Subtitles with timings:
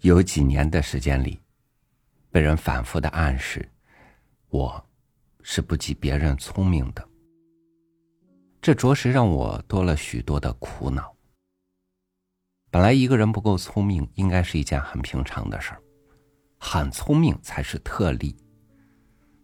[0.00, 1.38] 有几年的时间里，
[2.30, 3.68] 被人反复的暗示，
[4.48, 4.82] 我
[5.42, 7.06] 是不及别人聪明的。
[8.62, 11.14] 这着实让我多了许多的苦恼。
[12.70, 15.82] 本来一个人不够聪明，应该是一件很平常的事儿，
[16.58, 18.36] 很聪明才是特例。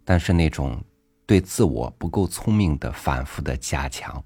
[0.04, 0.82] 但是那种
[1.26, 4.24] 对自我不够聪明的反复的加强，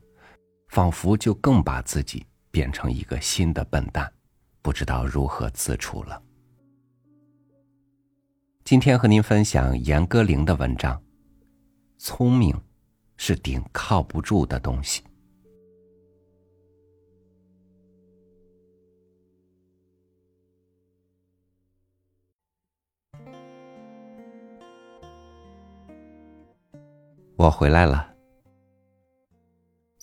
[0.71, 4.11] 仿佛就更把自己变成一个新的笨蛋。
[4.63, 6.23] 不知道如何自处了。
[8.63, 11.03] 今天和您分享严歌苓的文章。
[11.99, 12.55] 聪明，
[13.17, 15.03] 是顶靠不住的东西。
[27.37, 28.15] 我回来了，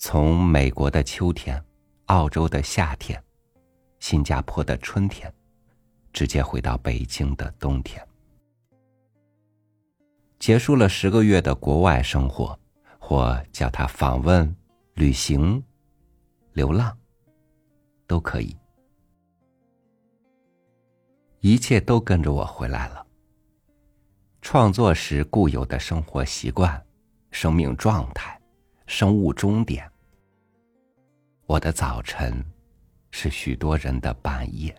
[0.00, 1.60] 从美国的秋天，
[2.06, 3.20] 澳洲的夏天。
[3.98, 5.30] 新加坡的春天，
[6.12, 8.00] 直接回到北京的冬天，
[10.38, 12.56] 结束了十个月的国外生活，
[13.00, 14.54] 或叫他访问、
[14.94, 15.60] 旅行、
[16.52, 16.96] 流浪，
[18.06, 18.56] 都可以。
[21.40, 23.04] 一切都跟着我回来了。
[24.40, 26.80] 创作时固有的生活习惯、
[27.32, 28.37] 生命状态、
[28.88, 29.86] 生物终点，
[31.44, 32.42] 我的早晨。
[33.10, 34.74] 是许多人的半夜，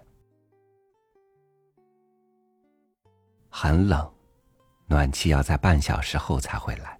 [3.49, 4.11] 很冷，
[4.87, 6.97] 暖气要在半小时后才会来。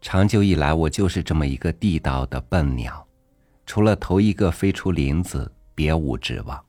[0.00, 3.06] 长久以来，我就是这么一个地道的笨鸟，
[3.66, 6.64] 除了头一个飞出林子，别无指望。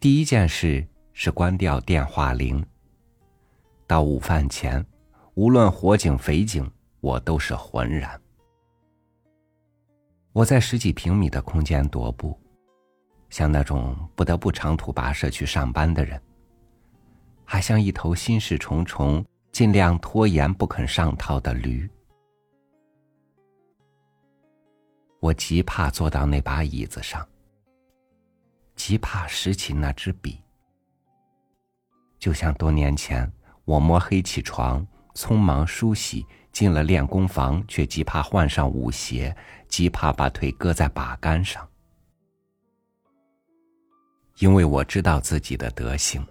[0.00, 2.64] 第一件事是关掉电话铃。
[3.86, 4.84] 到午饭前，
[5.40, 8.20] 无论火警匪警，我都是浑然。
[10.32, 12.38] 我在十几平米的空间踱步，
[13.30, 16.20] 像那种不得不长途跋涉去上班的人，
[17.42, 21.88] 还像一头心事重重、尽量拖延不肯上套的驴。
[25.20, 27.26] 我极怕坐到那把椅子上，
[28.76, 30.38] 极怕拾起那支笔，
[32.18, 33.32] 就像多年前
[33.64, 34.86] 我摸黑起床，
[35.20, 36.24] 匆忙梳洗。
[36.52, 39.34] 进了练功房，却极怕换上舞鞋，
[39.68, 41.66] 极怕把腿搁在把杆上，
[44.38, 46.26] 因为我知道自己的德行，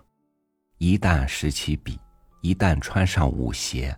[0.78, 1.97] 一旦拾起笔，
[2.41, 3.97] 一旦穿上舞鞋，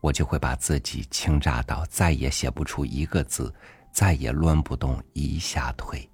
[0.00, 3.54] 我就会把自己倾轧到再也写不出一个字，
[3.92, 6.10] 再也抡不动一下腿。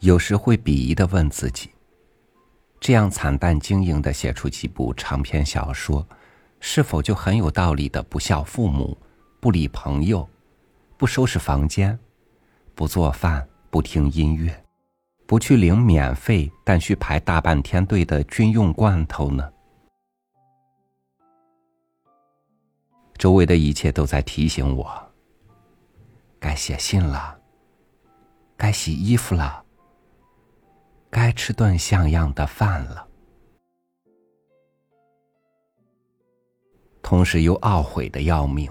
[0.00, 1.70] 有时会鄙夷的问自己。
[2.78, 6.06] 这样惨淡经营的写出几部长篇小说，
[6.60, 8.96] 是否就很有道理的不孝父母、
[9.40, 10.28] 不理朋友、
[10.96, 11.98] 不收拾房间、
[12.74, 14.64] 不做饭、不听音乐、
[15.26, 19.50] 不去领免费但需排大半天队的军用罐头呢？
[23.18, 25.10] 周围的一切都在提醒我：
[26.38, 27.36] 该写信了，
[28.56, 29.65] 该洗衣服了。
[31.18, 33.08] 该吃顿像样的饭了，
[37.00, 38.70] 同时又懊悔的要命。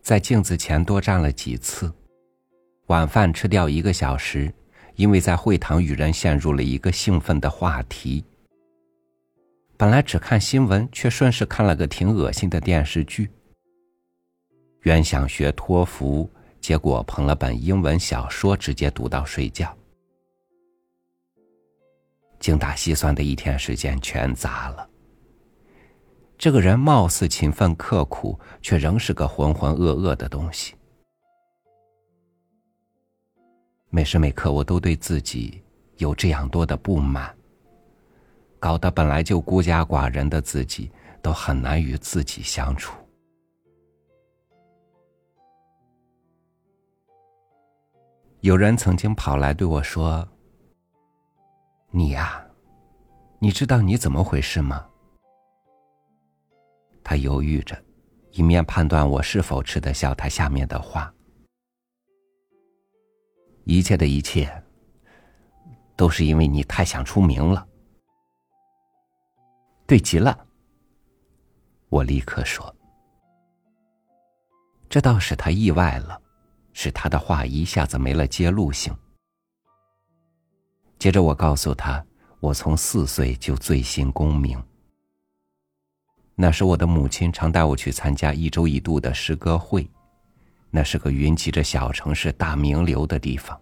[0.00, 1.92] 在镜子前多站了几次，
[2.86, 4.50] 晚饭吃掉一个小时，
[4.94, 8.24] 因为在会堂与人陷入了一个兴奋的话题。
[9.76, 13.30] 本来只看新闻，却顺势看了个挺恶心的电视剧。
[14.84, 16.30] 原想学托福，
[16.62, 19.76] 结果捧了本英文小说，直接读到睡觉。
[22.44, 24.86] 精打细算的一天时间全砸了。
[26.36, 30.74] 这个人貌似勤奋刻苦，却仍是个浑浑噩噩的东西。
[33.88, 35.62] 每时每刻，我都对自己
[35.96, 37.34] 有这样多的不满，
[38.58, 42.94] 搞得本来就孤家寡人的自己都很难与自己相处。
[48.40, 50.28] 有人曾经跑来对我说。
[51.96, 52.44] 你呀，
[53.38, 54.84] 你知道你怎么回事吗？
[57.04, 57.80] 他犹豫着，
[58.32, 61.14] 一面判断我是否吃得消他下面的话。
[63.62, 64.60] 一切的一切，
[65.94, 67.64] 都是因为你太想出名了。
[69.86, 70.36] 对极了，
[71.90, 72.74] 我立刻说。
[74.88, 76.20] 这倒使他意外了，
[76.72, 78.92] 使他的话一下子没了揭露性。
[80.98, 82.04] 接着我告诉他，
[82.40, 84.62] 我从四岁就醉心功名。
[86.34, 89.88] 那时我的母亲常带我去参加一周一度的诗歌会，
[90.70, 93.60] 那是个云集着小城市大名流的地方。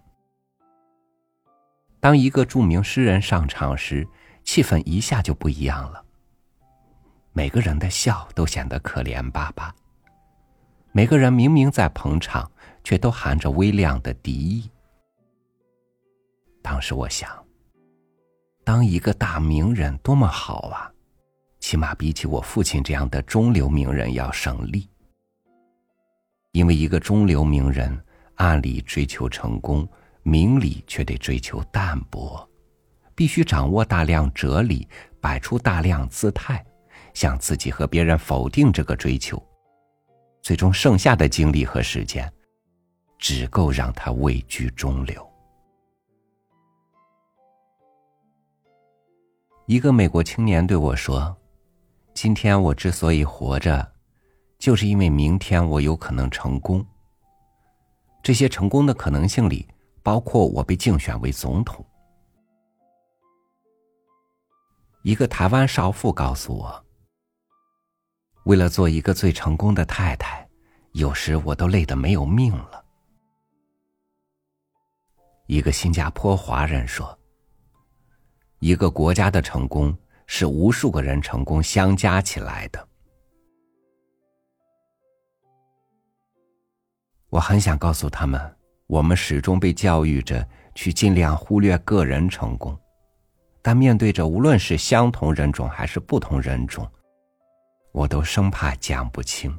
[2.01, 4.09] 当一个著名诗人上场时，
[4.43, 6.03] 气氛一下就不一样了。
[7.33, 9.75] 每个人的笑都显得可怜巴巴。
[10.91, 12.51] 每个人明明在捧场，
[12.83, 14.71] 却都含着微量的敌意。
[16.63, 17.31] 当时我想，
[18.65, 20.91] 当一个大名人多么好啊，
[21.59, 24.89] 起码比起我父亲这样的中流名人要省力。
[26.53, 27.99] 因为一个中流名人，
[28.37, 29.87] 暗里追求成功，
[30.23, 32.49] 明里却得追求淡泊，
[33.15, 34.87] 必须掌握大量哲理，
[35.21, 36.65] 摆出大量姿态。
[37.15, 39.43] 向自己和别人否定这个追求，
[40.41, 42.33] 最终剩下的精力和时间，
[43.19, 45.32] 只够让他位居中流。
[49.73, 51.35] 一个美国青年对我说
[52.13, 53.91] ：“今天我之所以活着，
[54.59, 56.85] 就是因为明天我有可能成功。
[58.23, 59.67] 这些成功的可能性里，
[60.03, 61.83] 包括我被竞选为总统。”
[65.05, 66.85] 一个台湾少妇告诉我。
[68.45, 70.47] 为了做一个最成功的太太，
[70.91, 72.85] 有时我都累得没有命了。
[75.47, 77.19] 一个新加坡华人说
[78.63, 79.93] ：“一个国家的成功
[80.25, 82.89] 是无数个人成功相加起来的。”
[87.29, 88.41] 我很想告诉他们，
[88.87, 92.79] 我们始终被教育着去尽量忽略个人成功，
[93.63, 96.89] 但面对着无论是相同人种还是不同人种。
[97.91, 99.59] 我都生怕讲不清。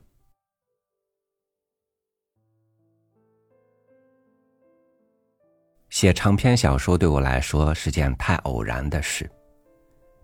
[5.94, 9.30] 写长篇小说对我来说是件太偶然的事，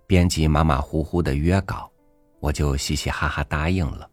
[0.07, 1.87] 编辑马马虎虎的约稿，
[2.39, 4.09] 我就嘻嘻哈哈答应了，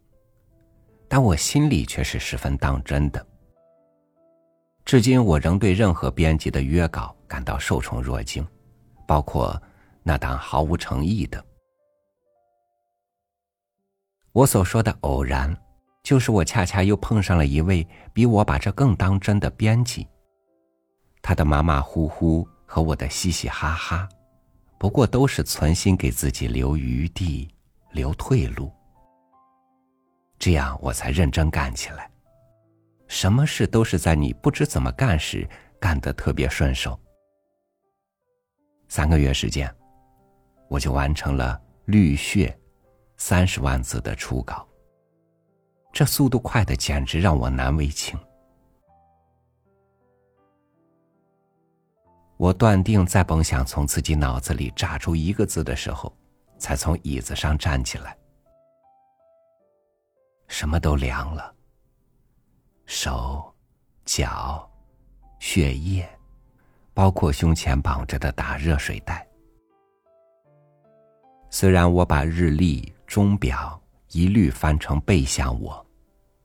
[1.09, 3.27] 但我心里却是十分当真的。
[4.85, 8.47] 至今我仍对任何编辑的约稿感到受宠若惊，
[9.09, 9.59] 包括
[10.03, 11.43] 那档毫无诚意的。
[14.33, 15.57] 我所说的偶然，
[16.03, 20.07] 就是我恰恰又碰上了一位比我把这更当真的编辑。
[21.27, 24.09] 他的马马虎虎和我的嘻嘻哈哈，
[24.79, 27.53] 不过都是存心给自己留余地、
[27.91, 28.71] 留退路。
[30.39, 32.09] 这样我才认真干起来。
[33.09, 35.45] 什么事都是在你不知怎么干时
[35.81, 36.97] 干得特别顺手。
[38.87, 39.69] 三个月时间，
[40.69, 42.57] 我就完成了《绿血》。
[43.17, 44.65] 三十万字的初稿，
[45.93, 48.17] 这速度快的简直让我难为情。
[52.37, 56.13] 我断定再甭想从自己脑子里炸出一个字的时候，
[56.59, 58.17] 才从椅子上站起来，
[60.49, 61.55] 什么都凉了，
[62.85, 63.55] 手、
[64.05, 64.69] 脚、
[65.39, 66.09] 血液，
[66.93, 69.27] 包括胸前绑着的大热水袋。
[71.51, 72.93] 虽然我把日历。
[73.07, 73.81] 钟表
[74.11, 75.87] 一律翻成背向我，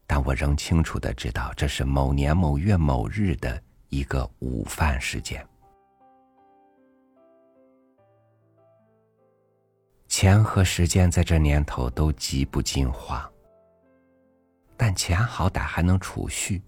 [0.06, 3.60] 但我仍清楚的知道这是某年某月某日的
[3.90, 5.44] 一个午饭时间。
[10.12, 13.32] 钱和时间在这年头都极不经花，
[14.76, 16.62] 但钱好歹还能储蓄。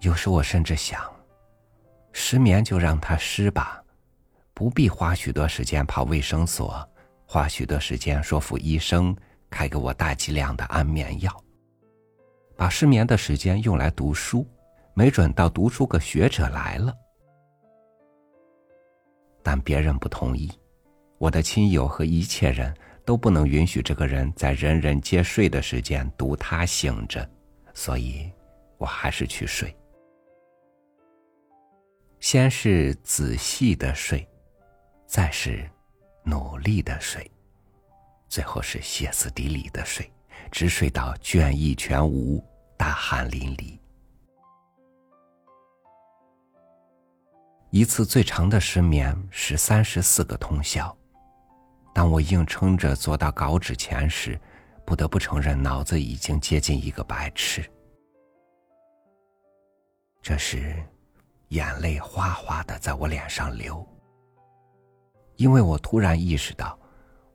[0.00, 1.04] 有时我甚至想，
[2.12, 3.84] 失眠就让它失吧。
[4.54, 6.82] 不必花许多时间跑卫生所，
[7.26, 9.14] 花许多时间说服医生
[9.50, 11.30] 开给我大剂量的安眠药，
[12.56, 14.46] 把失眠的时间用来读书，
[14.94, 16.90] 没准到读出个学者来了。
[19.42, 20.50] 但别人不同意，
[21.18, 27.28] 我的亲友和一切人都不能允许这个人在人人皆睡的时间独他醒着，
[27.74, 28.30] 所以
[28.78, 29.74] 我还是去睡。
[32.20, 34.26] 先是仔细的睡。
[35.06, 35.68] 再是
[36.22, 37.28] 努力的睡，
[38.28, 40.08] 最后是歇斯底里的睡，
[40.52, 42.40] 直睡到倦意全无、
[42.76, 43.76] 大汗淋漓。
[47.70, 50.94] 一次最长的失眠是三十四个通宵。
[51.94, 54.38] 当我硬撑着坐到稿纸前时，
[54.84, 57.64] 不得不承认脑子已经接近一个白痴。
[60.20, 60.82] 这时，
[61.48, 63.86] 眼泪哗哗的在我脸上流。
[65.36, 66.76] 因为我突然意识到，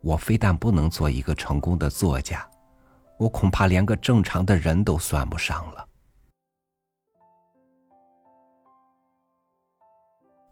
[0.02, 2.46] 我非但不能做一个成功的作家，
[3.18, 5.88] 我恐怕连个正常的人都算不上了。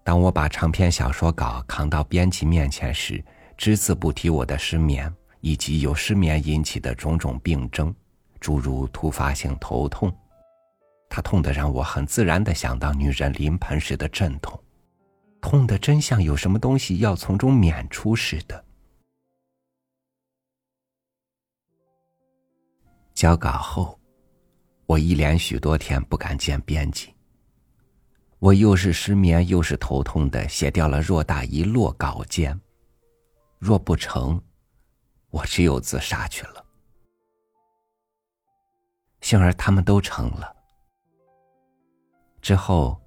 [0.04, 3.24] 当我把长篇小说稿扛到编辑面前时，
[3.58, 7.94] 只字不提我的失眠以及由失眠引起的种种病症，
[8.40, 10.14] 诸如突发性头痛。
[11.10, 14.62] 他痛得让我很自然的想到女人临盆时的阵痛，
[15.40, 18.66] 痛的真像有什么东西要从中娩出似的。
[23.14, 23.98] 交稿后，
[24.86, 27.12] 我一连许多天不敢见编辑。
[28.44, 32.60] 我又是失眠又是头痛的，写掉了偌大一摞稿件。
[33.58, 34.38] 若不成，
[35.30, 36.66] 我只有自杀去了。
[39.22, 40.54] 幸而他们都成了。
[42.42, 43.02] 之后，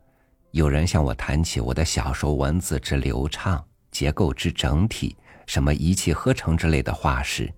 [0.52, 5.14] 有人向我谈起我的小说文字之流畅、结构之整体，
[5.44, 7.52] 什么一气呵成之类的话时，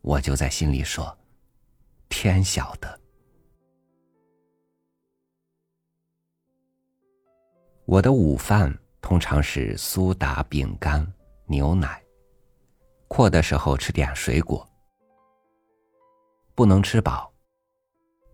[0.00, 1.16] 我就在心里说
[2.10, 3.00] ：“天晓得。”
[7.86, 11.06] 我的午饭通常是苏打饼干、
[11.44, 12.02] 牛奶。
[13.06, 14.68] 阔的时候吃点水果。
[16.56, 17.32] 不能吃饱。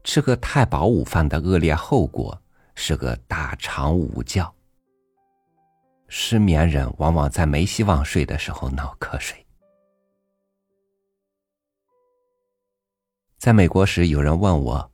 [0.05, 2.41] 吃个太饱午饭的恶劣后果
[2.75, 4.51] 是个大肠午觉。
[6.09, 9.47] 失眠人往往在没希望睡的时候脑瞌睡。
[13.37, 14.92] 在美国时，有人问我。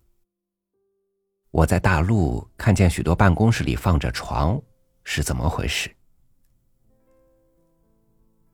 [1.59, 4.63] 我在大陆看见许多办公室里放着床，
[5.03, 5.91] 是怎么回事？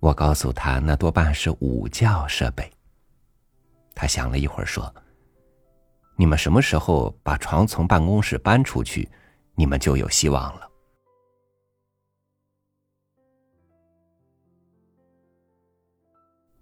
[0.01, 2.73] 我告诉他，那多半是午觉设备。
[3.95, 4.91] 他想了一会儿说
[6.17, 9.07] ：“你们什么时候把床从办公室搬出去，
[9.55, 10.67] 你们就有希望了。”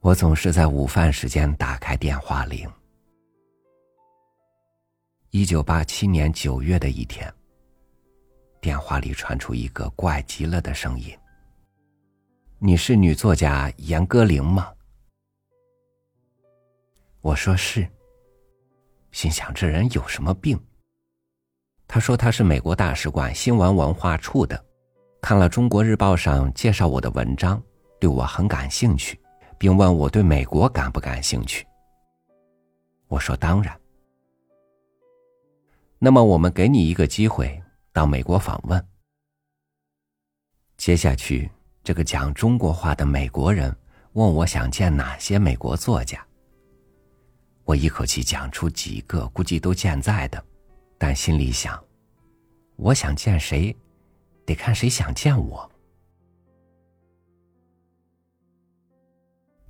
[0.02, 2.68] 我总是在午饭时间打开电话铃。
[5.34, 7.32] 一九八七年九月的一天，
[8.60, 11.10] 电话里传出一个怪极了的声音
[12.60, 14.70] ：“你是女作家严歌苓吗？”
[17.22, 17.88] 我说是。
[19.10, 20.62] 心想这人有什么病？
[21.88, 24.62] 他说他是美国大使馆新闻文化处的，
[25.22, 27.62] 看了《中国日报》上介绍我的文章，
[27.98, 29.18] 对我很感兴趣，
[29.56, 31.66] 并问我对美国感不感兴趣。
[33.08, 33.74] 我说当然。
[36.04, 38.88] 那么，我们给你一个机会到美国访问。
[40.76, 41.49] 接下去，
[41.85, 43.73] 这个讲中国话的美国人
[44.14, 46.21] 问我想见哪些美国作家。
[47.62, 50.44] 我一口气讲出几个，估计都健在的，
[50.99, 51.80] 但心里想，
[52.75, 53.73] 我想见谁，
[54.44, 55.71] 得看谁想见我。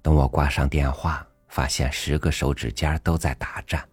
[0.00, 3.86] 等我挂上电话，发现十个手指尖都在打颤。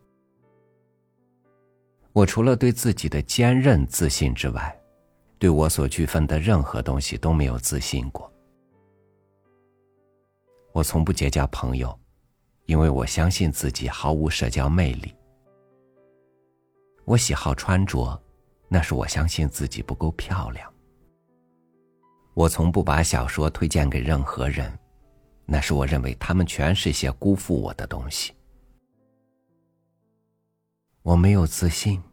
[2.20, 4.78] 我除了对自己的坚韧自信之外，
[5.38, 8.30] 对我所区分的任何东西都没有自信过。
[10.74, 11.98] 我从不结交朋友，
[12.66, 15.16] 因为我相信自己毫无社交魅力。
[17.06, 18.22] 我喜好穿着，
[18.68, 20.70] 那是我相信自己不够漂亮。
[22.34, 24.78] 我从不把小说推荐给任何人，
[25.46, 28.34] 那是我认为他们全是些辜负我的东西。
[31.02, 32.04] 我没有自信。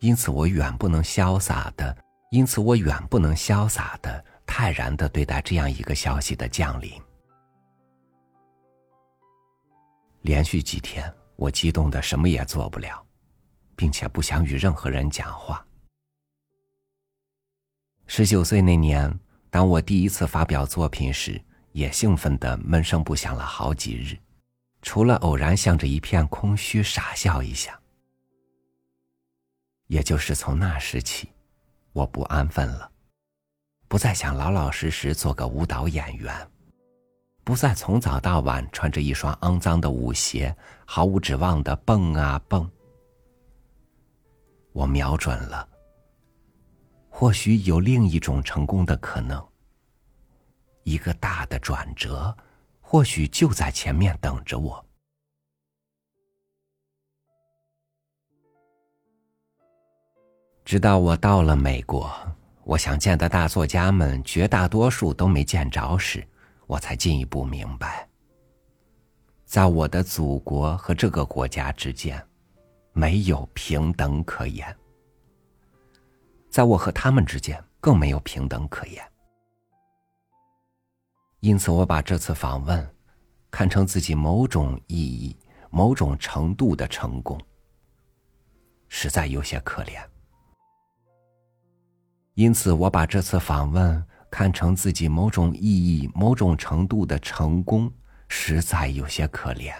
[0.00, 1.96] 因此，我远不能潇洒的，
[2.30, 6.92] 因此我远不能潇洒的、泰然的对待这样一个消息的降临。
[10.22, 13.04] 连续几天，我激动的什么也做不了，
[13.74, 15.64] 并且不想与任何人讲话。
[18.06, 19.12] 十九岁那年，
[19.50, 21.40] 当我第一次发表作品时，
[21.72, 24.16] 也兴奋的闷声不响了好几日，
[24.80, 27.78] 除了偶然向着一片空虚傻笑一下。
[29.88, 31.30] 也就是从那时起，
[31.92, 32.90] 我不安分了，
[33.88, 36.32] 不再想老老实实做个舞蹈演员，
[37.42, 40.54] 不再从早到晚穿着一双肮脏的舞鞋，
[40.86, 42.70] 毫无指望的蹦啊蹦。
[44.72, 45.66] 我瞄准了，
[47.08, 49.44] 或许有另一种成功的可能，
[50.82, 52.36] 一个大的转折，
[52.82, 54.87] 或许就在前面等着我。
[60.68, 62.12] 直到我到了美国，
[62.64, 66.22] 我想见的大作家们绝大多数都没见着时，
[66.66, 68.06] 我才进一步明白，
[69.46, 72.22] 在我的祖国和这个国家之间，
[72.92, 74.70] 没有平等可言；
[76.50, 79.02] 在我和他们之间，更没有平等可言。
[81.40, 82.86] 因此，我把这次访问
[83.50, 85.34] 看成自己某种意义、
[85.70, 87.40] 某种程度的成功，
[88.88, 89.98] 实在有些可怜。
[92.38, 97.92] 因此，我把这次访问看成自己某种意义、某种程度的成功，
[98.28, 99.74] 实在有些可怜。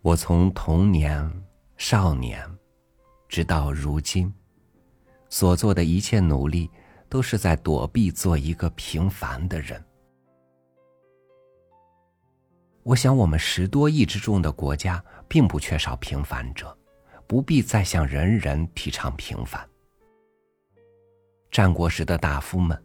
[0.00, 1.32] 我从童年、
[1.76, 2.44] 少年，
[3.28, 4.34] 直到如今，
[5.28, 6.68] 所做的一切努力，
[7.08, 9.80] 都是在躲避做一个平凡的人。
[12.82, 16.76] 我想，我们十多亿之众的国家，并不缺少平凡者，
[17.32, 19.66] 不必再向人人提倡平凡。
[21.50, 22.78] 战国时的大夫们，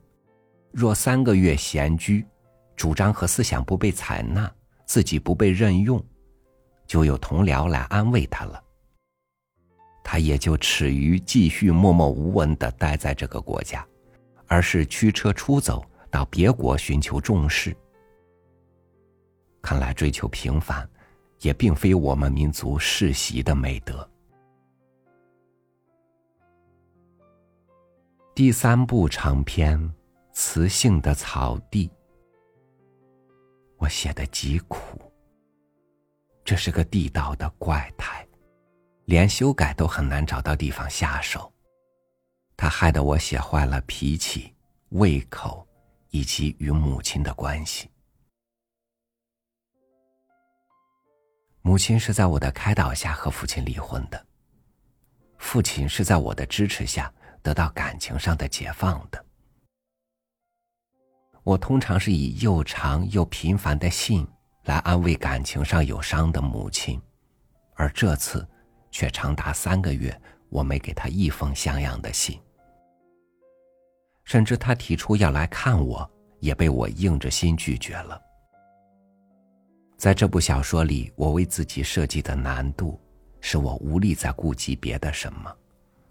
[0.72, 2.26] 若三个月闲居，
[2.74, 4.50] 主张和思想不被采纳，
[4.86, 6.02] 自己不被任用。
[6.86, 8.64] 就有同僚来安慰他了，
[10.02, 13.86] 他也就耻于继续默默无闻的待在这个国家，
[14.46, 17.76] 而是驱车出走到别国寻求重视。
[19.62, 20.90] 看来追求平凡，
[21.42, 24.10] 也并非我们民族世袭的美德。
[28.38, 29.80] 第三部长篇
[30.32, 31.88] 《雌性的草地》，
[33.78, 35.02] 我写的极苦。
[36.46, 38.24] 这是个地道的怪胎，
[39.06, 41.52] 连修改都很难找到地方下手。
[42.56, 44.54] 他害得我写坏了脾气、
[44.90, 45.68] 胃口，
[46.12, 47.90] 以及与母亲的关系。
[51.64, 54.28] 母亲是在我的开导下和父亲离婚的，
[55.40, 57.12] 父亲是在我的支持下
[57.48, 59.26] 得到感情上的解放的。
[61.46, 64.28] 我通常是以又长又频繁的信。
[64.66, 67.02] 来安慰感情上有伤的母亲，
[67.76, 68.46] 而这次
[68.92, 70.14] 却长达三个月，
[70.50, 72.38] 我没给他一封像样的信。
[74.26, 76.12] 甚至他提出要来看我，
[76.42, 78.22] 也被我硬着心拒绝了。
[79.98, 83.00] 在这部小说里，我为自己设计的难度，
[83.40, 85.56] 使我无力再顾及别的什么，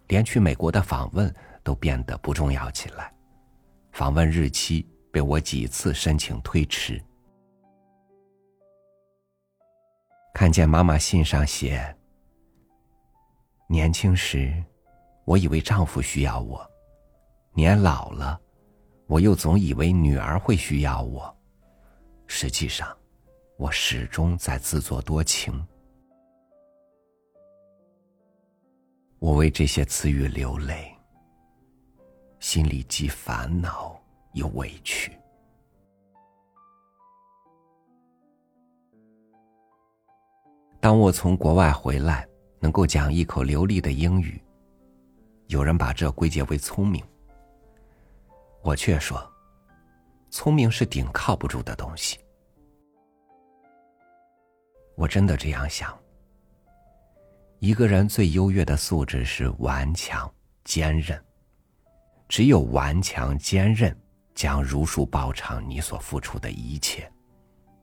[0.09, 3.13] 连去美国的访问都变得不重要起来。
[3.93, 7.03] 访问日期被我几次申请推迟。
[10.35, 11.97] 看见妈妈信上写
[13.69, 14.63] ：“年轻时，
[15.25, 16.61] 我以为丈夫需要我；
[17.55, 18.39] 年老了，
[19.07, 21.35] 我又总以为女儿会需要我。
[22.27, 22.95] 实际上，
[23.57, 25.67] 我始终在自作多情。
[29.27, 30.97] 我为这些词语流泪，
[32.39, 34.01] 心里既烦恼
[34.35, 35.11] 又委屈。”
[40.79, 42.25] 当我从国外回来，
[42.61, 44.41] 能够讲一口流利的英语，
[45.49, 47.05] 有人把这归结为聪明。
[48.63, 49.21] 我却说，
[50.31, 52.17] 聪明是顶靠不住的东西。
[54.95, 55.93] 我真的这样想。
[57.59, 60.33] 一个人最优越的素质是顽强
[60.65, 61.21] 坚韧，
[62.29, 63.97] 只有顽强坚韧，
[64.35, 67.11] 将如数报偿你所付出的一切，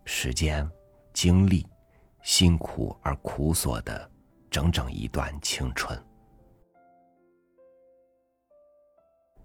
[0.06, 0.70] 时间、
[1.14, 1.66] 精力。
[2.24, 4.10] 辛苦而苦索的
[4.50, 6.02] 整整一段青春。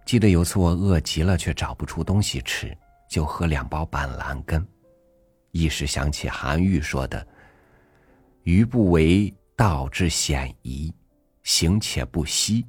[0.06, 2.72] 记得有次我饿极了，却找不出东西吃，
[3.10, 4.64] 就喝两包板蓝根，
[5.50, 7.26] 一时想起韩愈说的
[8.44, 10.94] ：“余不为道之险夷，
[11.42, 12.64] 行且不息，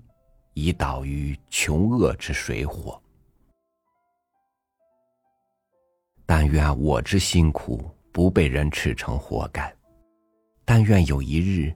[0.56, 3.00] 以导于穷恶之水火。”
[6.26, 9.72] 但愿我之辛苦不被人斥成活该。
[10.66, 11.72] 但愿有一日，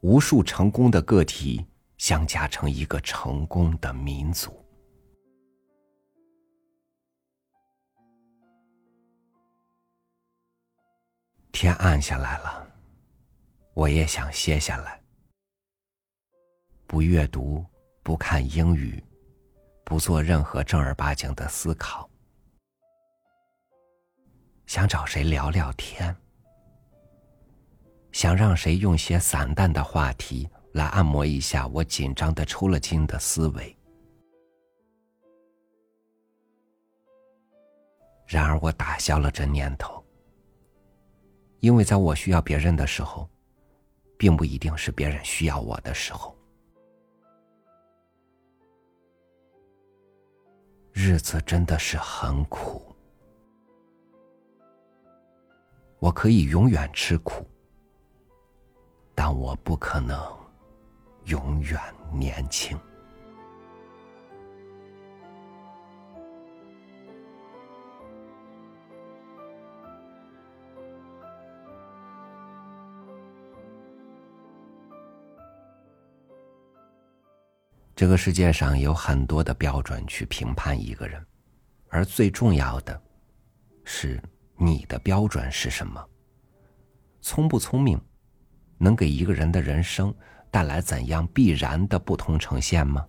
[0.00, 1.64] 无数成功的个体
[1.96, 4.52] 相加成一个成功的民族。
[11.52, 12.71] 天暗下来了，
[13.74, 15.02] 我也想歇下来，
[16.86, 17.64] 不阅读，
[18.02, 19.02] 不看英语，
[19.82, 22.08] 不做任何正儿八经的思考，
[24.66, 26.14] 想找谁聊聊天。
[28.12, 33.74] 想让谁用些散淡的话题来按摩一下我紧张的抽了筋的思维？
[38.26, 40.04] 然而我打消了这念头，
[41.60, 43.26] 因为在我需要别人的时候，
[44.22, 46.38] 并不一定是别人需要我的时候。
[50.92, 52.94] 日子真的是很苦，
[55.98, 57.44] 我可以永远吃苦。
[59.12, 60.16] 但我不可能
[61.24, 61.80] 永远
[62.12, 62.78] 年轻。
[78.02, 81.24] 这个世界上有很多的标准去评判一个人，
[81.88, 83.00] 而最重要的，
[83.84, 84.20] 是
[84.56, 86.04] 你的标准是什么？
[87.20, 87.96] 聪不聪明，
[88.76, 90.12] 能给一个人的人生
[90.50, 93.06] 带来怎样必然的不同呈现吗？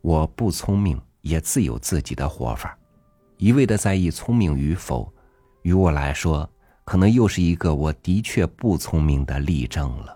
[0.00, 2.78] 我不聪明，也自有自己的活法。
[3.36, 5.12] 一味的在意聪明与否，
[5.62, 6.48] 于我来说，
[6.84, 10.15] 可能又是一个我的确不聪明的例证了。